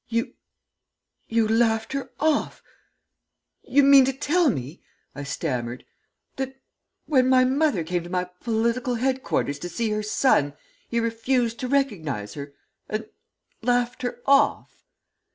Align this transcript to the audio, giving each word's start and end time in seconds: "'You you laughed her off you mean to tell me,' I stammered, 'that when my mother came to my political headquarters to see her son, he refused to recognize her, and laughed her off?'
"'You 0.07 0.33
you 1.27 1.47
laughed 1.47 1.93
her 1.93 2.09
off 2.19 2.63
you 3.61 3.83
mean 3.83 4.03
to 4.05 4.11
tell 4.13 4.49
me,' 4.49 4.81
I 5.13 5.21
stammered, 5.23 5.85
'that 6.37 6.59
when 7.05 7.29
my 7.29 7.45
mother 7.45 7.83
came 7.83 8.03
to 8.05 8.09
my 8.09 8.23
political 8.23 8.95
headquarters 8.95 9.59
to 9.59 9.69
see 9.69 9.91
her 9.91 10.01
son, 10.01 10.55
he 10.89 10.99
refused 10.99 11.59
to 11.59 11.67
recognize 11.67 12.33
her, 12.33 12.51
and 12.89 13.09
laughed 13.61 14.01
her 14.01 14.23
off?' 14.25 14.87